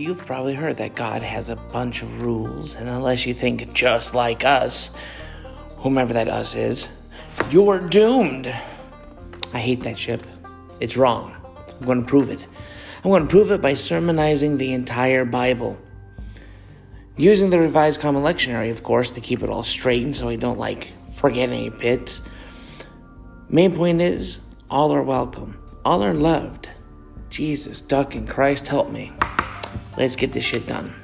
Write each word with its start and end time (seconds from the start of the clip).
You've 0.00 0.24
probably 0.24 0.54
heard 0.54 0.78
that 0.78 0.94
God 0.94 1.20
has 1.20 1.50
a 1.50 1.56
bunch 1.56 2.00
of 2.00 2.22
rules, 2.22 2.74
and 2.74 2.88
unless 2.88 3.26
you 3.26 3.34
think 3.34 3.74
just 3.74 4.14
like 4.14 4.46
us, 4.46 4.92
whomever 5.76 6.14
that 6.14 6.26
us 6.26 6.54
is, 6.54 6.86
you're 7.50 7.78
doomed. 7.78 8.46
I 9.52 9.58
hate 9.58 9.82
that 9.82 9.98
ship. 9.98 10.22
It's 10.80 10.96
wrong. 10.96 11.36
I'm 11.78 11.84
going 11.84 12.00
to 12.00 12.06
prove 12.06 12.30
it. 12.30 12.42
I'm 13.04 13.10
going 13.10 13.24
to 13.24 13.28
prove 13.28 13.50
it 13.50 13.60
by 13.60 13.74
sermonizing 13.74 14.56
the 14.56 14.72
entire 14.72 15.26
Bible. 15.26 15.78
Using 17.18 17.50
the 17.50 17.60
Revised 17.60 18.00
Common 18.00 18.22
Lectionary, 18.22 18.70
of 18.70 18.82
course, 18.82 19.10
to 19.10 19.20
keep 19.20 19.42
it 19.42 19.50
all 19.50 19.62
straight 19.62 20.02
and 20.02 20.16
so 20.16 20.30
I 20.30 20.36
don't 20.36 20.58
like 20.58 20.94
forget 21.12 21.50
any 21.50 21.68
bits. 21.68 22.22
Main 23.50 23.76
point 23.76 24.00
is 24.00 24.40
all 24.70 24.94
are 24.94 25.02
welcome, 25.02 25.58
all 25.84 26.02
are 26.02 26.14
loved. 26.14 26.70
Jesus, 27.28 27.82
duck, 27.82 28.14
and 28.14 28.26
Christ 28.26 28.66
help 28.68 28.88
me. 28.88 29.12
Let's 30.00 30.16
get 30.16 30.32
this 30.32 30.44
shit 30.44 30.66
done. 30.66 30.94